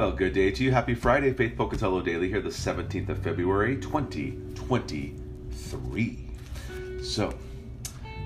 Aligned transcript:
Well, 0.00 0.12
good 0.12 0.32
day 0.32 0.50
to 0.50 0.64
you. 0.64 0.72
Happy 0.72 0.94
Friday, 0.94 1.34
Faith 1.34 1.58
Pocatello 1.58 2.00
Daily 2.00 2.30
here, 2.30 2.40
the 2.40 2.48
17th 2.48 3.10
of 3.10 3.22
February, 3.22 3.76
2023. 3.76 6.28
So, 7.02 7.34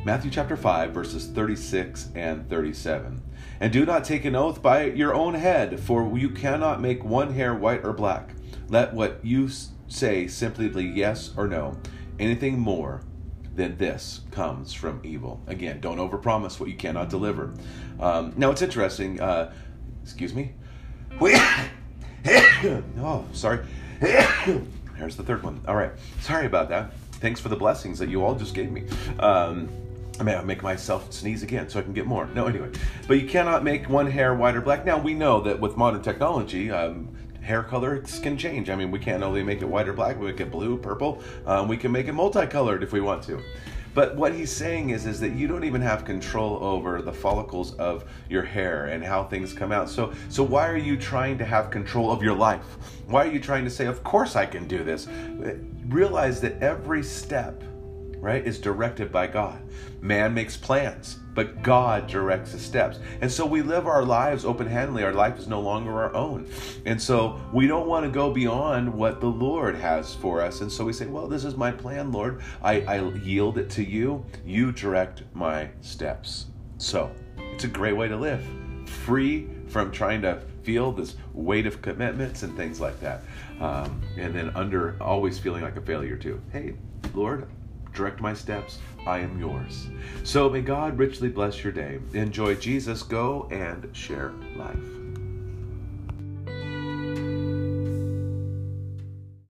Matthew 0.04 0.30
chapter 0.30 0.56
5, 0.56 0.92
verses 0.92 1.26
36 1.26 2.10
and 2.14 2.48
37. 2.48 3.20
And 3.58 3.72
do 3.72 3.84
not 3.84 4.04
take 4.04 4.24
an 4.24 4.36
oath 4.36 4.62
by 4.62 4.84
your 4.84 5.14
own 5.14 5.34
head, 5.34 5.80
for 5.80 6.16
you 6.16 6.30
cannot 6.30 6.80
make 6.80 7.02
one 7.02 7.34
hair 7.34 7.56
white 7.56 7.84
or 7.84 7.92
black. 7.92 8.36
Let 8.68 8.94
what 8.94 9.18
you 9.24 9.50
say 9.88 10.28
simply 10.28 10.68
be 10.68 10.84
yes 10.84 11.32
or 11.36 11.48
no. 11.48 11.76
Anything 12.20 12.56
more 12.56 13.02
than 13.56 13.78
this 13.78 14.20
comes 14.30 14.72
from 14.72 15.00
evil. 15.02 15.42
Again, 15.48 15.80
don't 15.80 15.98
overpromise 15.98 16.60
what 16.60 16.68
you 16.68 16.76
cannot 16.76 17.10
deliver. 17.10 17.52
Um, 17.98 18.32
now, 18.36 18.52
it's 18.52 18.62
interesting. 18.62 19.20
Uh, 19.20 19.52
excuse 20.04 20.34
me. 20.34 20.52
Oh, 22.98 23.24
sorry. 23.32 23.64
Here's 24.00 25.16
the 25.16 25.22
third 25.22 25.42
one. 25.42 25.60
All 25.66 25.76
right. 25.76 25.92
Sorry 26.20 26.46
about 26.46 26.68
that. 26.68 26.92
Thanks 27.14 27.40
for 27.40 27.48
the 27.48 27.56
blessings 27.56 27.98
that 27.98 28.08
you 28.08 28.24
all 28.24 28.34
just 28.34 28.54
gave 28.54 28.70
me. 28.70 28.84
Um, 29.18 29.68
I 30.20 30.32
I'll 30.32 30.44
make 30.44 30.62
myself 30.62 31.12
sneeze 31.12 31.42
again 31.42 31.68
so 31.68 31.80
I 31.80 31.82
can 31.82 31.92
get 31.92 32.06
more. 32.06 32.26
No, 32.26 32.46
anyway. 32.46 32.70
But 33.08 33.20
you 33.20 33.28
cannot 33.28 33.64
make 33.64 33.88
one 33.88 34.08
hair 34.08 34.34
white 34.34 34.54
or 34.54 34.60
black. 34.60 34.84
Now, 34.84 34.98
we 34.98 35.14
know 35.14 35.40
that 35.40 35.58
with 35.58 35.76
modern 35.76 36.02
technology, 36.02 36.70
um, 36.70 37.08
hair 37.40 37.62
colors 37.62 38.18
can 38.20 38.38
change. 38.38 38.70
I 38.70 38.76
mean, 38.76 38.90
we 38.90 38.98
can't 38.98 39.22
only 39.22 39.42
make 39.42 39.60
it 39.60 39.66
white 39.66 39.88
or 39.88 39.92
black, 39.92 40.18
we 40.18 40.26
make 40.26 40.40
it 40.40 40.50
blue, 40.50 40.78
purple. 40.78 41.22
Um, 41.46 41.68
we 41.68 41.76
can 41.76 41.90
make 41.92 42.06
it 42.06 42.12
multicolored 42.12 42.82
if 42.82 42.92
we 42.92 43.00
want 43.00 43.22
to. 43.24 43.42
But 43.94 44.16
what 44.16 44.34
he's 44.34 44.50
saying 44.50 44.90
is, 44.90 45.06
is 45.06 45.20
that 45.20 45.32
you 45.32 45.46
don't 45.46 45.64
even 45.64 45.80
have 45.80 46.04
control 46.04 46.62
over 46.62 47.00
the 47.00 47.12
follicles 47.12 47.74
of 47.76 48.04
your 48.28 48.42
hair 48.42 48.86
and 48.86 49.04
how 49.04 49.24
things 49.24 49.52
come 49.52 49.70
out. 49.70 49.88
So, 49.88 50.12
so 50.28 50.42
why 50.42 50.68
are 50.68 50.76
you 50.76 50.96
trying 50.96 51.38
to 51.38 51.44
have 51.44 51.70
control 51.70 52.10
of 52.10 52.22
your 52.22 52.34
life? 52.34 52.64
Why 53.06 53.24
are 53.24 53.30
you 53.30 53.40
trying 53.40 53.64
to 53.64 53.70
say, 53.70 53.86
"Of 53.86 54.02
course 54.02 54.34
I 54.34 54.46
can 54.46 54.66
do 54.66 54.82
this"? 54.82 55.06
Realize 55.86 56.40
that 56.40 56.60
every 56.60 57.02
step 57.02 57.62
right, 58.24 58.44
is 58.44 58.58
directed 58.58 59.12
by 59.12 59.26
God. 59.26 59.62
Man 60.00 60.34
makes 60.34 60.56
plans, 60.56 61.18
but 61.34 61.62
God 61.62 62.06
directs 62.06 62.52
the 62.52 62.58
steps. 62.58 62.98
And 63.20 63.30
so 63.30 63.44
we 63.44 63.62
live 63.62 63.86
our 63.86 64.04
lives 64.04 64.44
open 64.44 64.66
handedly. 64.66 65.04
Our 65.04 65.12
life 65.12 65.38
is 65.38 65.46
no 65.46 65.60
longer 65.60 65.92
our 65.92 66.14
own. 66.14 66.48
And 66.86 67.00
so 67.00 67.40
we 67.52 67.66
don't 67.66 67.86
want 67.86 68.04
to 68.04 68.10
go 68.10 68.30
beyond 68.30 68.92
what 68.92 69.20
the 69.20 69.28
Lord 69.28 69.76
has 69.76 70.14
for 70.14 70.40
us. 70.40 70.60
And 70.62 70.72
so 70.72 70.84
we 70.84 70.92
say, 70.92 71.06
well, 71.06 71.28
this 71.28 71.44
is 71.44 71.56
my 71.56 71.70
plan, 71.70 72.12
Lord. 72.12 72.42
I, 72.62 72.80
I 72.82 73.02
yield 73.18 73.58
it 73.58 73.70
to 73.70 73.84
you. 73.84 74.24
You 74.44 74.72
direct 74.72 75.22
my 75.34 75.68
steps. 75.80 76.46
So 76.78 77.10
it's 77.38 77.64
a 77.64 77.68
great 77.68 77.96
way 77.96 78.08
to 78.08 78.16
live, 78.16 78.44
free 78.86 79.48
from 79.68 79.90
trying 79.90 80.22
to 80.22 80.40
feel 80.62 80.92
this 80.92 81.16
weight 81.32 81.66
of 81.66 81.82
commitments 81.82 82.42
and 82.42 82.56
things 82.56 82.80
like 82.80 82.98
that. 83.00 83.22
Um, 83.60 84.02
and 84.16 84.34
then 84.34 84.50
under 84.54 84.96
always 85.00 85.38
feeling 85.38 85.62
like 85.62 85.76
a 85.76 85.80
failure 85.82 86.16
too. 86.16 86.40
Hey, 86.52 86.74
Lord, 87.14 87.46
direct 87.94 88.20
my 88.20 88.34
steps. 88.34 88.78
I 89.06 89.18
am 89.18 89.38
yours. 89.38 89.88
So 90.22 90.48
may 90.48 90.60
God 90.60 90.98
richly 90.98 91.28
bless 91.28 91.62
your 91.62 91.72
day. 91.72 92.00
Enjoy 92.12 92.54
Jesus. 92.54 93.02
Go 93.02 93.48
and 93.50 93.88
share 93.94 94.32
life. 94.56 95.03